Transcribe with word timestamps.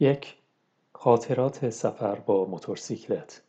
یک 0.00 0.36
خاطرات 0.92 1.70
سفر 1.70 2.14
با 2.14 2.44
موتورسیکلت. 2.44 3.42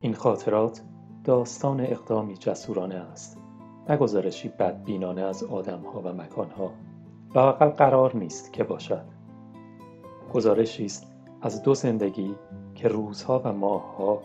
این 0.00 0.14
خاطرات 0.14 0.82
داستان 1.24 1.80
اقدامی 1.80 2.36
جسورانه 2.36 2.94
است 2.94 3.38
نه 3.88 3.96
گزارشی 3.96 4.48
بدبینانه 4.48 5.22
از 5.22 5.44
آدمها 5.44 6.00
و 6.00 6.12
مکانها 6.12 6.70
لااقل 7.34 7.68
قرار 7.68 8.16
نیست 8.16 8.52
که 8.52 8.64
باشد. 8.64 9.04
گزارشی 10.34 10.84
است 10.84 11.12
از 11.42 11.62
دو 11.62 11.74
زندگی 11.74 12.34
که 12.74 12.88
روزها 12.88 13.42
و 13.44 13.52
ماهها 13.52 14.22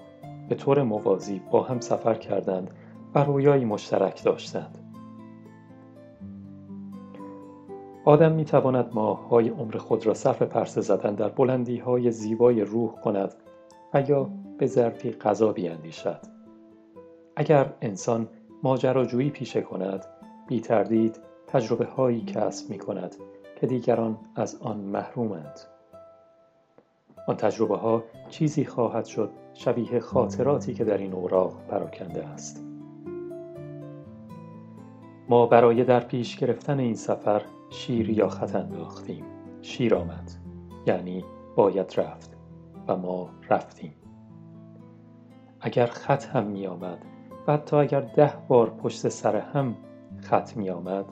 به 0.49 0.55
طور 0.55 0.83
موازی 0.83 1.41
با 1.51 1.63
هم 1.63 1.79
سفر 1.79 2.13
کردند 2.13 2.71
و 3.15 3.23
رویایی 3.23 3.65
مشترک 3.65 4.23
داشتند. 4.23 4.90
آدم 8.05 8.31
می 8.31 8.45
تواند 8.45 8.89
ماههای 8.93 9.49
عمر 9.49 9.77
خود 9.77 10.05
را 10.05 10.13
صرف 10.13 10.41
پرسه 10.41 10.81
زدن 10.81 11.15
در 11.15 11.29
بلندی 11.29 11.77
های 11.77 12.11
زیبای 12.11 12.61
روح 12.61 12.91
کند 12.91 13.33
و 13.93 14.01
یا 14.01 14.29
به 14.57 14.65
ظرفی 14.65 15.11
غذا 15.11 15.51
بیاندیشد. 15.53 16.17
اگر 17.35 17.73
انسان 17.81 18.27
ماجراجویی 18.63 19.29
پیشه 19.29 19.61
کند 19.61 20.05
بی 20.47 20.61
تردید 20.61 21.19
تجربه 21.47 21.85
هایی 21.85 22.21
کسب 22.21 22.69
می 22.69 22.77
کند 22.77 23.15
که 23.59 23.67
دیگران 23.67 24.17
از 24.35 24.61
آن 24.61 24.77
محرومند. 24.77 25.59
آن 27.27 27.35
تجربه 27.37 27.77
ها 27.77 28.03
چیزی 28.29 28.65
خواهد 28.65 29.05
شد 29.05 29.29
شبیه 29.53 29.99
خاطراتی 29.99 30.73
که 30.73 30.83
در 30.83 30.97
این 30.97 31.13
اوراق 31.13 31.53
پراکنده 31.69 32.27
است. 32.27 32.63
ما 35.29 35.45
برای 35.45 35.83
در 35.83 35.99
پیش 35.99 36.37
گرفتن 36.37 36.79
این 36.79 36.95
سفر 36.95 37.41
شیر 37.71 38.09
یا 38.09 38.27
خط 38.27 38.55
انداختیم 38.55 39.25
شیر 39.61 39.95
آمد 39.95 40.31
یعنی 40.85 41.25
باید 41.55 41.93
رفت 41.97 42.37
و 42.87 42.97
ما 42.97 43.29
رفتیم. 43.49 43.93
اگر 45.61 45.85
خط 45.85 46.25
هم 46.25 46.47
می 46.47 46.67
آمد 46.67 47.05
و 47.47 47.53
حتی 47.53 47.75
اگر 47.75 48.01
ده 48.01 48.33
بار 48.47 48.69
پشت 48.69 49.07
سر 49.09 49.35
هم 49.35 49.75
خط 50.21 50.57
می 50.57 50.69
آمد 50.69 51.05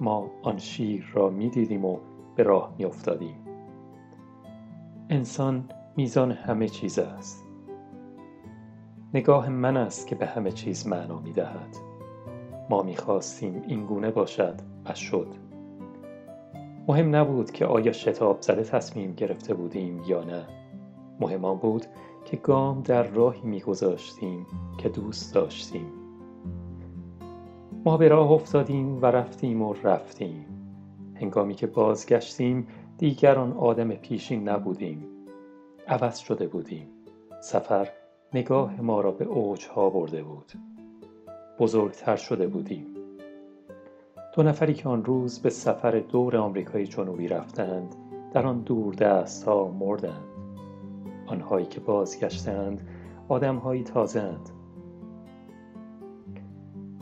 ما 0.00 0.30
آن 0.42 0.58
شیر 0.58 1.10
را 1.12 1.30
می 1.30 1.50
دیدیم 1.50 1.84
و 1.84 1.98
به 2.36 2.42
راه 2.42 2.74
می 2.78 2.84
افتادیم. 2.84 3.36
انسان 5.10 5.68
میزان 5.96 6.32
همه 6.32 6.68
چیز 6.68 6.98
است. 6.98 7.46
نگاه 9.14 9.48
من 9.48 9.76
است 9.76 10.06
که 10.06 10.14
به 10.14 10.26
همه 10.26 10.52
چیز 10.52 10.86
معنا 10.86 11.18
می 11.18 11.32
دهد. 11.32 11.76
ما 12.70 12.82
می 12.82 12.96
خواستیم 12.96 13.62
این 13.66 13.86
گونه 13.86 14.10
باشد 14.10 14.54
و 14.84 14.94
شد. 14.94 15.45
مهم 16.88 17.16
نبود 17.16 17.50
که 17.50 17.66
آیا 17.66 17.92
شتاب 17.92 18.40
زده 18.40 18.62
تصمیم 18.62 19.12
گرفته 19.12 19.54
بودیم 19.54 20.02
یا 20.06 20.24
نه. 20.24 20.44
مهم 21.20 21.54
بود 21.54 21.86
که 22.24 22.36
گام 22.36 22.82
در 22.82 23.02
راهی 23.02 23.42
میگذاشتیم 23.42 24.46
که 24.78 24.88
دوست 24.88 25.34
داشتیم. 25.34 25.92
ما 27.84 27.96
به 27.96 28.08
راه 28.08 28.30
افتادیم 28.30 29.02
و 29.02 29.06
رفتیم 29.06 29.62
و 29.62 29.74
رفتیم. 29.82 30.46
هنگامی 31.14 31.54
که 31.54 31.66
بازگشتیم 31.66 32.66
دیگر 32.98 33.38
آدم 33.38 33.88
پیشین 33.88 34.48
نبودیم. 34.48 35.06
عوض 35.88 36.18
شده 36.18 36.46
بودیم. 36.46 36.88
سفر 37.40 37.88
نگاه 38.34 38.80
ما 38.80 39.00
را 39.00 39.10
به 39.10 39.24
اوجها 39.24 39.90
برده 39.90 40.22
بود. 40.22 40.52
بزرگتر 41.58 42.16
شده 42.16 42.46
بودیم. 42.46 42.95
دو 44.36 44.42
نفری 44.42 44.74
که 44.74 44.88
آن 44.88 45.04
روز 45.04 45.38
به 45.38 45.50
سفر 45.50 45.90
دور 45.98 46.36
آمریکای 46.36 46.86
جنوبی 46.86 47.28
رفتند 47.28 47.94
در 48.32 48.46
آن 48.46 48.60
دور 48.60 48.94
دست 48.94 49.44
ها 49.44 49.68
مردند. 49.68 50.24
آنهایی 51.26 51.66
که 51.66 51.80
بازگشتند 51.80 52.88
آدمهایی 53.28 53.84
تازهاند. 53.84 54.50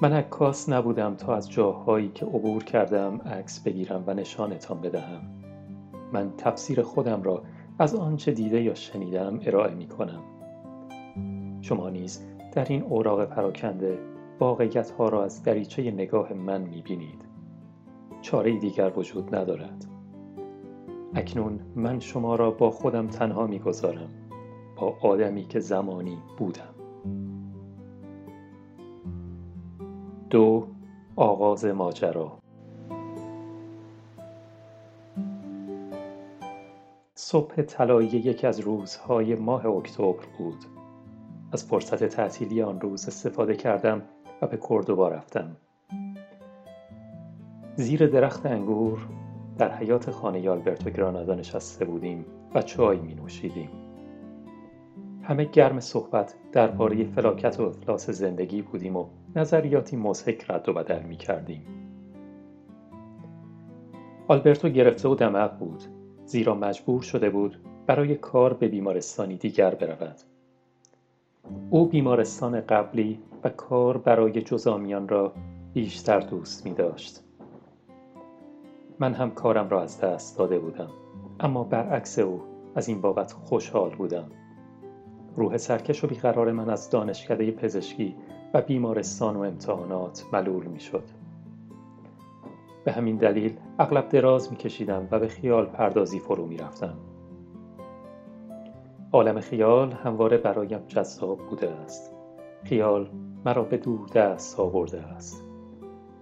من 0.03 0.13
عکاس 0.13 0.69
نبودم 0.69 1.15
تا 1.15 1.35
از 1.35 1.51
جاهایی 1.51 2.09
که 2.09 2.27
عبور 2.27 2.65
کردم 2.65 3.19
عکس 3.19 3.61
بگیرم 3.61 4.05
و 4.07 4.15
نشانتان 4.15 4.81
بدهم. 4.81 5.21
من 6.13 6.33
تفسیر 6.39 6.83
خودم 6.83 7.23
را 7.23 7.43
از 7.79 7.95
آنچه 7.95 8.33
دیده 8.33 8.63
یا 8.63 8.75
شنیدم 8.75 9.41
ارائه 9.43 9.75
می 9.75 9.87
کنم. 9.87 10.23
شما 11.61 11.91
نیز 11.91 12.21
در 12.53 12.65
این 12.65 12.83
اوراق 12.83 13.25
پراکنده 13.25 13.99
واقعیت 14.41 14.91
ها 14.91 15.09
را 15.09 15.25
از 15.25 15.43
دریچه 15.43 15.91
نگاه 15.91 16.33
من 16.33 16.61
می 16.61 16.83
بینید. 16.83 17.24
چاره 18.25 18.59
دیگر 18.59 18.93
وجود 18.97 19.35
ندارد. 19.35 19.85
اکنون 21.15 21.61
من 21.77 22.01
شما 22.01 22.37
را 22.37 22.51
با 22.51 22.71
خودم 22.71 23.07
تنها 23.07 23.47
می 23.47 23.59
گذارم 23.59 24.09
با 24.77 24.97
آدمی 25.03 25.45
که 25.45 25.61
زمانی 25.61 26.19
بودم. 26.39 26.75
دو 30.31 30.67
آغاز 31.17 31.65
ماجرا. 31.65 32.39
صبح 37.15 37.63
طلایی 37.63 38.09
یکی 38.09 38.47
از 38.47 38.61
روزهای 38.61 39.35
ماه 39.35 39.67
اکتبر 39.67 40.27
بود. 40.39 40.65
از 41.53 41.65
فرصت 41.65 42.05
تعطیلی 42.05 42.63
آن 42.63 42.81
روز 42.81 43.09
استفاده 43.09 43.57
کردم 43.57 44.03
و 44.43 44.47
به 44.47 44.59
کردوبا 44.69 45.09
رفتم. 45.09 45.57
زیر 47.77 48.07
درخت 48.07 48.47
انگور 48.47 49.09
در 49.59 49.73
حیات 49.73 50.11
خانه 50.11 50.51
آلبرتو 50.51 50.91
گرانادا 50.91 51.35
نشسته 51.35 51.85
بودیم 51.85 52.25
و 52.55 52.63
چای 52.63 52.99
می 52.99 53.15
نوشیدیم. 53.15 53.69
همه 55.23 55.45
گرم 55.45 55.81
صحبت 55.81 56.35
درباره 56.53 57.05
فلاکت 57.05 57.61
و 57.61 57.63
افلاس 57.63 58.11
زندگی 58.11 58.63
بودیم 58.63 58.97
و 58.97 59.07
نظریاتی 59.37 59.97
مضحک 59.97 60.51
رد 60.51 60.69
و 60.69 60.73
بدل 60.73 61.03
می 61.03 61.17
کردیم. 61.17 61.67
آلبرتو 64.29 64.69
گرفته 64.69 65.09
و 65.09 65.15
دمق 65.15 65.59
بود 65.59 65.83
زیرا 66.25 66.55
مجبور 66.55 67.03
شده 67.03 67.31
بود 67.31 67.57
برای 67.87 68.15
کار 68.15 68.53
به 68.53 68.69
بیمارستانی 68.69 69.37
دیگر 69.37 69.75
برود. 69.75 70.17
او 71.71 71.89
بیمارستان 71.89 72.61
قبلی 72.61 73.19
و 73.45 73.49
کار 73.49 73.99
برای 73.99 74.43
جزامیان 74.43 75.09
را 75.09 75.33
بیشتر 75.73 76.21
دوست 76.21 76.67
می 76.67 76.75
داشت. 76.75 77.24
من 79.05 79.15
هم 79.15 79.31
کارم 79.31 79.69
را 79.69 79.83
از 79.83 80.01
دست 80.01 80.39
داده 80.39 80.59
بودم 80.59 80.89
اما 81.41 81.65
برعکس 81.65 82.19
او 82.19 82.43
از 82.75 82.89
این 82.89 83.01
بابت 83.01 83.33
خوشحال 83.33 83.91
بودم 83.91 84.31
روح 85.37 85.57
سرکش 85.57 86.05
و 86.05 86.07
بیقرار 86.07 86.53
من 86.53 86.71
از 86.71 86.91
دانشکده 86.91 87.51
پزشکی 87.51 88.15
و 88.55 88.61
بیمارستان 88.61 89.37
و 89.37 89.41
امتحانات 89.41 90.25
ملول 90.33 90.67
می 90.67 90.81
شد. 90.81 91.03
به 92.85 92.93
همین 92.93 93.17
دلیل 93.17 93.57
اغلب 93.79 94.09
دراز 94.09 94.51
می 94.51 94.57
کشیدم 94.57 95.09
و 95.11 95.19
به 95.19 95.29
خیال 95.29 95.67
پردازی 95.67 96.19
فرو 96.19 96.47
می 96.47 96.57
رفتم. 96.57 96.95
عالم 99.13 99.41
خیال 99.41 99.93
همواره 99.93 100.37
برایم 100.37 100.81
جذاب 100.89 101.39
بوده 101.39 101.71
است. 101.71 102.13
خیال 102.63 103.11
مرا 103.45 103.63
به 103.63 103.77
دور 103.77 104.09
دست 104.09 104.61
آورده 104.61 105.03
است. 105.03 105.43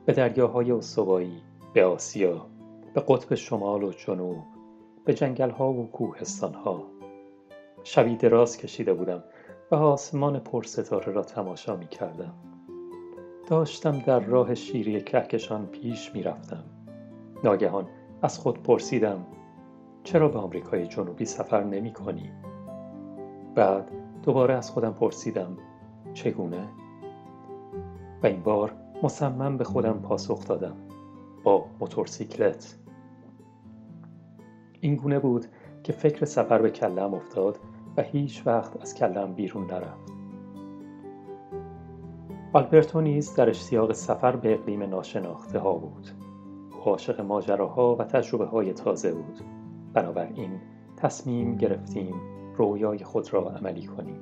به 0.06 0.12
دریاهای 0.12 0.72
استوایی، 0.72 1.42
به 1.74 1.84
آسیا، 1.84 2.51
به 2.94 3.00
قطب 3.08 3.34
شمال 3.34 3.82
و 3.84 3.92
جنوب 3.92 4.36
به 5.04 5.14
جنگل 5.14 5.50
ها 5.50 5.72
و 5.72 5.90
کوهستان 5.90 6.54
ها 6.54 6.82
شبی 7.84 8.16
دراز 8.16 8.56
کشیده 8.56 8.94
بودم 8.94 9.24
و 9.70 9.74
آسمان 9.74 10.38
پرستاره 10.38 11.12
را 11.12 11.22
تماشا 11.22 11.76
می 11.76 11.86
کردم 11.86 12.34
داشتم 13.48 13.98
در 13.98 14.20
راه 14.20 14.54
شیری 14.54 15.02
کهکشان 15.02 15.66
پیش 15.66 16.14
می 16.14 16.22
رفتم 16.22 16.64
ناگهان 17.44 17.88
از 18.22 18.38
خود 18.38 18.62
پرسیدم 18.62 19.26
چرا 20.04 20.28
به 20.28 20.38
آمریکای 20.38 20.86
جنوبی 20.86 21.24
سفر 21.24 21.64
نمی 21.64 21.92
کنی؟ 21.92 22.32
بعد 23.54 23.90
دوباره 24.22 24.54
از 24.54 24.70
خودم 24.70 24.92
پرسیدم 24.92 25.56
چگونه؟ 26.14 26.68
و 28.22 28.26
این 28.26 28.42
بار 28.42 28.74
مصمم 29.02 29.56
به 29.56 29.64
خودم 29.64 30.00
پاسخ 30.02 30.46
دادم 30.48 30.76
با 31.44 31.66
موتورسیکلت 31.80 32.78
این 34.84 34.96
گونه 34.96 35.18
بود 35.18 35.46
که 35.82 35.92
فکر 35.92 36.24
سفر 36.24 36.62
به 36.62 36.70
کلم 36.70 37.14
افتاد 37.14 37.58
و 37.96 38.02
هیچ 38.02 38.46
وقت 38.46 38.82
از 38.82 38.94
کلم 38.94 39.34
بیرون 39.34 39.66
نرفت. 39.66 40.12
آلبرتو 42.52 43.00
نیز 43.00 43.34
در 43.34 43.50
اشتیاق 43.50 43.92
سفر 43.92 44.36
به 44.36 44.54
اقلیم 44.54 44.82
ناشناخته 44.82 45.58
ها 45.58 45.72
بود 45.72 46.08
عاشق 46.84 47.20
ماجراها 47.20 47.96
و 47.96 48.04
تجربه 48.04 48.44
های 48.44 48.72
تازه 48.72 49.12
بود. 49.12 49.40
بنابراین 49.92 50.50
تصمیم 50.96 51.56
گرفتیم 51.56 52.14
رویای 52.56 52.98
خود 52.98 53.34
را 53.34 53.50
عملی 53.50 53.86
کنیم. 53.86 54.20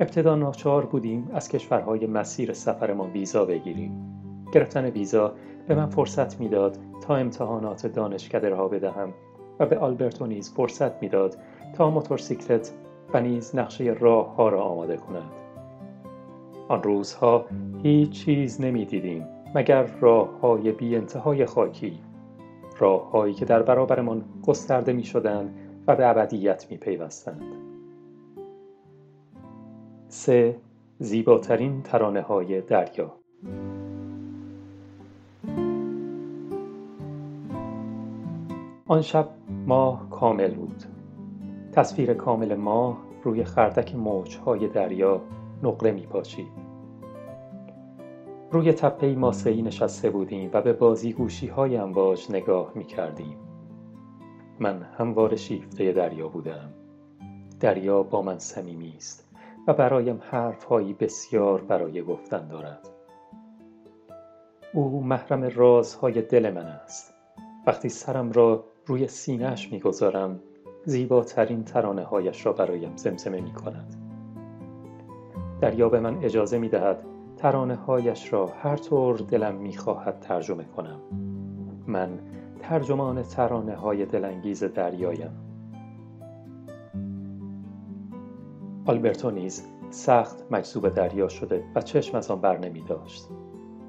ابتدا 0.00 0.34
ناچار 0.34 0.86
بودیم 0.86 1.30
از 1.32 1.48
کشورهای 1.48 2.06
مسیر 2.06 2.52
سفرمان 2.52 3.10
ویزا 3.10 3.44
بگیریم. 3.44 4.14
گرفتن 4.52 4.84
ویزا 4.84 5.34
به 5.68 5.74
من 5.74 5.86
فرصت 5.86 6.40
می‌داد 6.40 6.78
تا 7.06 7.16
امتحانات 7.16 7.86
دانشکده 7.86 8.48
را 8.48 8.68
بدهم 8.68 9.14
و 9.58 9.66
به 9.66 9.78
آلبرتو 9.78 10.26
نیز 10.26 10.50
فرصت 10.50 11.02
می‌داد 11.02 11.36
تا 11.74 11.90
موتورسیکلت 11.90 12.72
و 13.14 13.20
نیز 13.20 13.56
نقشه 13.56 13.84
راه 13.84 14.34
ها 14.36 14.48
را 14.48 14.62
آماده 14.62 14.96
کند. 14.96 15.30
آن 16.68 16.82
روزها 16.82 17.46
هیچ 17.82 18.10
چیز 18.10 18.60
نمی‌دیدیم 18.60 19.26
مگر 19.54 19.82
راه 19.82 20.40
های 20.40 20.72
بی 20.72 20.96
انتهای 20.96 21.46
خاکی. 21.46 21.98
راه 22.78 23.10
هایی 23.10 23.34
که 23.34 23.44
در 23.44 23.62
برابرمان 23.62 24.24
گسترده 24.46 24.92
می 24.92 25.04
شدند 25.04 25.54
و 25.86 25.96
به 25.96 26.08
ابدیت 26.08 26.66
می 26.70 26.76
پیوستند. 26.76 27.42
سه 30.08 30.56
زیباترین 30.98 31.82
ترانه 31.82 32.20
های 32.20 32.60
دریا. 32.60 33.12
آن 38.86 39.02
شب 39.02 39.28
ماه 39.66 40.10
کامل 40.10 40.54
بود 40.54 40.84
تصویر 41.72 42.14
کامل 42.14 42.54
ماه 42.54 42.98
روی 43.22 43.44
خردک 43.44 43.94
موجهای 43.94 44.68
دریا 44.68 45.20
نقره 45.62 45.90
می 45.90 46.08
روی 48.50 48.72
تپه 48.72 49.14
ماسهی 49.14 49.62
نشسته 49.62 50.10
بودیم 50.10 50.50
و 50.52 50.62
به 50.62 50.72
بازی 50.72 51.12
گوشی 51.12 51.46
های 51.46 51.76
امواج 51.76 52.30
نگاه 52.30 52.72
می 52.74 52.84
کردیم. 52.84 53.36
من 54.60 54.82
هموار 54.82 55.36
شیفته 55.36 55.92
دریا 55.92 56.28
بودم. 56.28 56.70
دریا 57.60 58.02
با 58.02 58.22
من 58.22 58.38
صمیمی 58.38 58.94
است 58.96 59.34
و 59.68 59.72
برایم 59.72 60.20
حرفهایی 60.30 60.92
بسیار 60.92 61.60
برای 61.60 62.02
گفتن 62.02 62.48
دارد. 62.48 62.88
او 64.74 65.04
محرم 65.04 65.42
رازهای 65.42 66.22
دل 66.22 66.50
من 66.50 66.66
است. 66.66 67.14
وقتی 67.66 67.88
سرم 67.88 68.32
را 68.32 68.64
روی 68.86 69.08
سینهش 69.08 69.72
می‌گذارم. 69.72 70.40
زیباترین 70.84 71.64
ترانه 71.64 72.04
هایش 72.04 72.46
را 72.46 72.52
برایم 72.52 72.96
زمزمه 72.96 73.40
می 73.40 73.52
کند. 73.52 73.94
دریا 75.60 75.88
به 75.88 76.00
من 76.00 76.24
اجازه 76.24 76.58
می 76.58 76.68
دهد 76.68 77.04
ترانه 77.36 77.74
هایش 77.74 78.32
را 78.32 78.46
هر 78.46 78.76
طور 78.76 79.16
دلم 79.16 79.54
می‌خواهد 79.54 80.20
ترجمه 80.20 80.64
کنم. 80.64 81.00
من 81.86 82.18
ترجمان 82.58 83.22
ترانه 83.22 83.74
های 83.74 84.06
دلانگیز 84.06 84.64
دریایم. 84.64 85.30
آلبرتو 88.86 89.30
نیز 89.30 89.66
سخت 89.90 90.44
مجذوب 90.50 90.88
دریا 90.88 91.28
شده 91.28 91.64
و 91.74 91.80
چشم 91.80 92.16
از 92.16 92.30
آن 92.30 92.40
بر 92.40 92.58
نمی 92.58 92.80
داشت. 92.80 93.28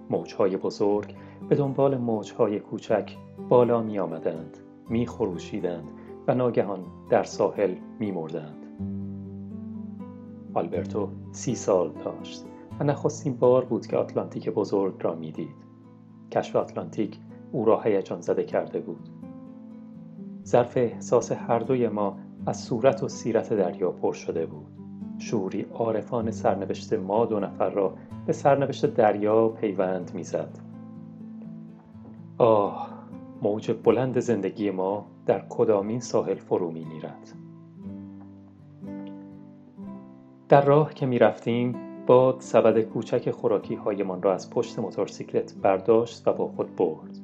موجهای 0.10 0.58
بزرگ 0.58 1.16
به 1.50 1.56
دنبال 1.56 1.98
موجهای 1.98 2.60
کوچک 2.60 3.16
بالا 3.50 3.82
می 3.82 4.00
آمدند. 4.00 4.58
می 4.90 5.08
خروشیدند 5.08 5.88
و 6.28 6.36
ناگهان 6.36 6.80
در 7.10 7.24
ساحل 7.24 7.76
می 8.00 8.12
مردند. 8.12 8.66
آلبرتو 10.54 11.10
سی 11.32 11.56
سال 11.56 11.92
داشت 12.06 12.46
و 12.80 12.84
نخستین 12.84 13.38
بار 13.38 13.66
بود 13.66 13.88
که 13.88 13.98
آتلانتیک 13.98 14.50
بزرگ 14.50 14.96
را 15.02 15.16
می‌دید. 15.16 15.56
کشف 16.32 16.56
آتلانتیک 16.56 17.20
او 17.52 17.66
را 17.66 17.82
هیجان 17.82 18.22
زده 18.22 18.44
کرده 18.44 18.80
بود. 18.80 19.10
ظرف 20.46 20.78
احساس 20.78 21.32
هر 21.32 21.60
دوی 21.60 21.90
ما 21.90 22.18
از 22.46 22.64
صورت 22.64 23.04
و 23.04 23.08
سیرت 23.08 23.54
دریا 23.54 23.92
پر 23.92 24.14
شده 24.14 24.46
بود. 24.46 24.68
شوری 25.18 25.62
عارفان 25.62 26.32
سرنوشت 26.32 26.94
ما 26.94 27.26
دو 27.26 27.40
نفر 27.40 27.70
را 27.70 27.94
به 28.26 28.34
سرنوشت 28.34 28.86
دریا 28.86 29.50
پیوند 29.50 30.12
می‌زد. 30.14 30.60
آه 32.38 32.95
موج 33.42 33.72
بلند 33.72 34.20
زندگی 34.20 34.72
ما 34.72 35.06
در 35.26 35.46
کدامین 35.50 36.00
ساحل 36.00 36.36
فرو 36.36 36.72
می 36.72 36.86
نیرد. 36.86 37.32
در 40.50 40.66
راه 40.66 40.94
که 40.94 41.06
می 41.06 41.20
رفتیم 41.20 41.76
باد 42.08 42.36
سبد 42.40 42.82
کوچک 42.82 43.32
خوراکی 43.32 43.76
هایمان 43.76 44.22
را 44.22 44.34
از 44.34 44.50
پشت 44.50 44.80
موتورسیکلت 44.80 45.56
برداشت 45.62 46.28
و 46.28 46.34
با 46.34 46.48
خود 46.48 46.76
برد. 46.76 47.18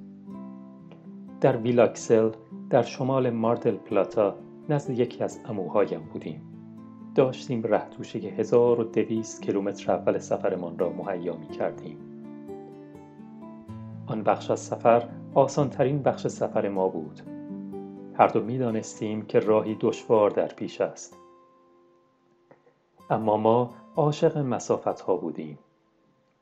در 1.41 1.57
ویلاکسل 1.57 2.29
در 2.69 2.81
شمال 2.81 3.29
مارتل 3.29 3.75
پلاتا 3.75 4.35
نزد 4.69 4.89
یکی 4.89 5.23
از 5.23 5.39
اموهایم 5.45 6.01
بودیم. 6.13 6.41
داشتیم 7.15 7.63
ره 7.63 7.89
توشه 7.89 8.19
1200 8.19 9.41
کیلومتر 9.41 9.91
اول 9.91 10.19
سفرمان 10.19 10.79
را 10.79 10.89
مهیا 10.89 11.35
می 11.35 11.47
کردیم. 11.47 11.97
آن 14.07 14.23
بخش 14.23 14.51
از 14.51 14.59
سفر 14.59 15.09
آسانترین 15.33 16.03
بخش 16.03 16.27
سفر 16.27 16.69
ما 16.69 16.87
بود. 16.87 17.21
هر 18.13 18.27
دو 18.27 18.43
می 18.43 18.57
دانستیم 18.57 19.21
که 19.21 19.39
راهی 19.39 19.77
دشوار 19.79 20.29
در 20.29 20.47
پیش 20.47 20.81
است. 20.81 21.17
اما 23.09 23.37
ما 23.37 23.69
عاشق 23.95 24.37
مسافت 24.37 25.01
ها 25.01 25.15
بودیم 25.15 25.59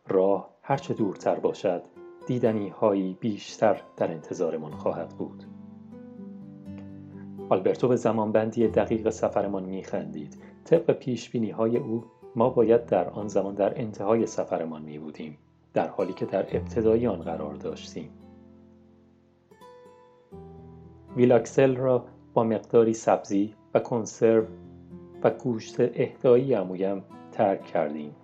راه 0.07 0.50
هرچه 0.62 0.94
دورتر 0.94 1.36
باشد 1.36 1.81
دیدنی 2.25 2.69
هایی 2.69 3.18
بیشتر 3.19 3.81
در 3.97 4.12
انتظارمان 4.12 4.71
خواهد 4.71 5.09
بود 5.09 5.44
آلبرتو 7.50 7.88
به 7.88 7.95
زمانبندی 7.95 8.68
دقیق 8.68 9.09
سفرمان 9.09 9.63
میخندید 9.63 10.38
طبق 10.65 10.92
پیش 10.92 11.30
بینی 11.30 11.50
های 11.50 11.77
او 11.77 12.03
ما 12.35 12.50
باید 12.50 12.85
در 12.85 13.09
آن 13.09 13.27
زمان 13.27 13.56
در 13.56 13.81
انتهای 13.81 14.25
سفرمان 14.25 14.81
می 14.81 15.00
بودیم 15.00 15.38
در 15.74 15.88
حالی 15.88 16.13
که 16.13 16.25
در 16.25 16.45
ابتدای 16.57 17.07
آن 17.07 17.21
قرار 17.21 17.56
داشتیم 17.56 18.09
ویلاکسل 21.15 21.75
را 21.75 22.06
با 22.33 22.44
مقداری 22.44 22.94
سبزی 22.94 23.56
و 23.73 23.79
کنسرو 23.79 24.45
و 25.23 25.29
گوشت 25.29 25.75
اهدایی 25.79 26.56
امویم 26.56 27.03
ترک 27.31 27.65
کردیم. 27.65 28.15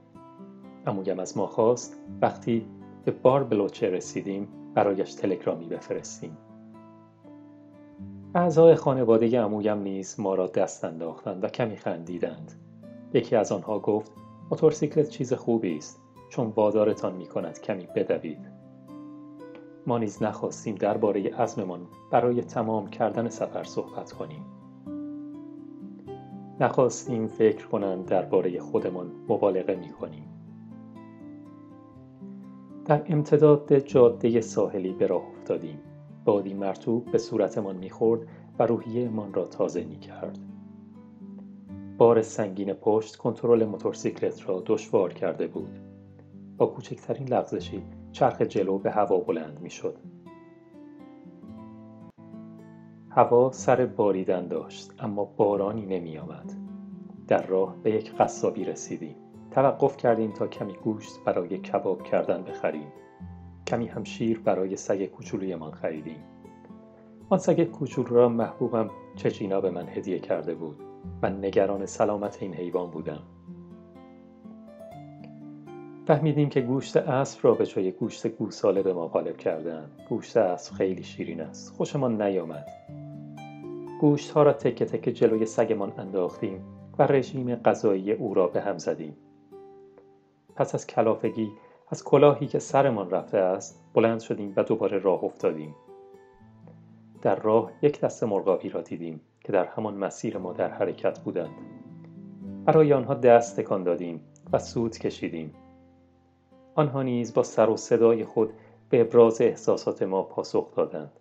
امویم 0.88 1.20
از 1.20 1.38
ما 1.38 1.48
خواست 1.48 1.96
وقتی 2.22 2.66
به 3.06 3.12
بار 3.12 3.44
بلوچه 3.44 3.90
رسیدیم 3.90 4.48
برایش 4.74 5.14
تلگرامی 5.14 5.66
بفرستیم. 5.66 6.38
اعضای 8.36 8.76
خانواده 8.76 9.40
امویم 9.40 9.78
نیز 9.78 10.20
ما 10.20 10.36
را 10.36 10.48
دست 10.48 10.86
انداختند 10.86 11.44
و 11.44 11.48
کمی 11.48 11.76
خندیدند. 11.76 12.52
یکی 13.14 13.36
از 13.36 13.52
آنها 13.52 13.80
گفت 13.80 14.12
موتورسیکلت 14.52 15.10
چیز 15.10 15.34
خوبی 15.34 15.78
است 15.78 16.02
چون 16.30 16.54
وادارتان 16.56 17.16
می 17.16 17.26
کند 17.26 17.62
کمی 17.62 17.88
بدوید. 17.96 18.55
ما 19.88 19.98
نیز 19.98 20.24
نخواستیم 20.24 20.76
درباره 20.76 21.30
عزممان 21.30 21.88
برای 22.12 22.42
تمام 22.42 22.88
کردن 22.88 23.30
سفر 23.30 23.64
صحبت 23.64 24.12
کنیم 24.12 24.46
نخواستیم 26.60 27.28
فکر 27.28 27.68
کنند 27.68 28.06
درباره 28.06 28.60
خودمان 28.60 29.12
مبالغه 29.30 29.76
می 29.76 29.90
کنیم. 29.90 30.24
در 32.86 33.04
امتداد 33.10 33.78
جاده 33.80 34.42
ساحلی 34.42 34.94
به 34.94 35.08
راه 35.08 35.24
افتادیم. 35.28 35.80
بادی 36.26 36.54
مرتوب 36.54 37.12
به 37.12 37.18
صورتمان 37.18 37.76
می‌خورد 37.76 38.28
و 38.60 38.66
روحیهمان 38.66 39.34
را 39.34 39.46
تازه 39.46 39.84
می 39.84 40.00
کرد. 40.00 40.40
بار 41.98 42.22
سنگین 42.22 42.74
پشت 42.74 43.16
کنترل 43.16 43.66
موتورسیکلت 43.66 44.50
را 44.50 44.64
دشوار 44.66 45.14
کرده 45.14 45.48
بود. 45.48 45.80
با 46.58 46.66
کوچکترین 46.66 47.28
لغزشی 47.28 47.84
چرخ 48.16 48.42
جلو 48.42 48.78
به 48.78 48.92
هوا 48.92 49.18
بلند 49.18 49.60
می 49.62 49.70
شد. 49.70 49.98
هوا 53.10 53.52
سر 53.52 53.86
باریدن 53.86 54.48
داشت 54.48 54.94
اما 55.00 55.26
بارانی 55.26 55.86
نمی 55.86 56.18
آمد. 56.18 56.52
در 57.28 57.46
راه 57.48 57.76
به 57.84 57.92
یک 57.92 58.16
قصابی 58.16 58.66
رسیدیم. 58.66 59.16
توقف 59.52 59.98
کردیم 59.98 60.32
تا 60.32 60.48
کمی 60.48 60.74
گوشت 60.74 61.24
برای 61.26 61.58
کباب 61.58 62.04
کردن 62.04 62.44
بخریم. 62.44 62.88
کمی 63.68 63.88
هم 63.88 64.04
شیر 64.04 64.40
برای 64.40 64.76
سگ 64.76 65.06
کوچولویمان 65.06 65.72
خریدیم. 65.72 66.24
آن 67.30 67.40
سگ 67.40 67.64
کوچولو 67.64 68.16
را 68.16 68.30
محبوبم 68.30 68.90
چچینا 69.16 69.62
به 69.62 69.72
من 69.72 69.88
هدیه 69.90 70.20
کرده 70.20 70.56
بود. 70.56 70.78
من 71.22 71.46
نگران 71.46 71.86
سلامت 71.86 72.38
این 72.42 72.54
حیوان 72.54 72.92
بودم. 72.92 73.24
فهمیدیم 76.08 76.50
که 76.50 76.62
گوشت 76.62 76.98
اسب 76.98 77.40
را 77.44 77.54
به 77.54 77.66
جای 77.66 77.92
گوشت 77.92 78.28
گوساله 78.28 78.84
به 78.84 78.94
ما 78.94 79.08
غالب 79.08 79.38
کردن. 79.38 79.90
گوشت 80.10 80.38
اسب 80.38 80.74
خیلی 80.74 81.04
شیرین 81.04 81.42
است. 81.42 81.74
خوشمان 81.78 82.22
نیامد. 82.22 82.68
گوشت 84.02 84.32
ها 84.32 84.44
را 84.44 84.54
تکه 84.54 84.86
تکه 84.86 85.12
جلوی 85.12 85.46
سگمان 85.46 85.94
انداختیم 85.98 86.66
و 87.00 87.04
رژیم 87.04 87.56
غذایی 87.56 88.12
او 88.12 88.34
را 88.34 88.48
به 88.48 88.62
هم 88.62 88.78
زدیم. 88.78 89.18
پس 90.56 90.76
از 90.76 90.88
کلافگی 90.88 91.52
از 91.90 92.04
کلاهی 92.04 92.48
که 92.48 92.60
سرمان 92.60 93.10
رفته 93.10 93.38
است 93.38 93.84
بلند 93.94 94.20
شدیم 94.20 94.54
و 94.56 94.64
دوباره 94.64 94.98
راه 94.98 95.24
افتادیم. 95.24 95.76
در 97.22 97.36
راه 97.36 97.72
یک 97.82 98.02
دست 98.02 98.24
مرغابی 98.24 98.70
را 98.70 98.82
دیدیم 98.82 99.22
که 99.44 99.52
در 99.52 99.66
همان 99.66 99.94
مسیر 99.94 100.38
ما 100.38 100.54
در 100.54 100.70
حرکت 100.70 101.20
بودند. 101.20 101.56
برای 102.66 102.94
آنها 102.94 103.14
دست 103.14 103.60
تکان 103.60 103.84
دادیم 103.84 104.22
و 104.54 104.60
سود 104.60 104.98
کشیدیم. 104.98 105.54
آنها 106.78 107.04
نیز 107.04 107.34
با 107.34 107.44
سر 107.44 107.70
و 107.70 107.78
صدای 107.78 108.26
خود 108.26 108.54
به 108.90 109.02
ابراز 109.02 109.42
احساسات 109.42 110.04
ما 110.04 110.24
پاسخ 110.24 110.76
دادند. 110.76 111.20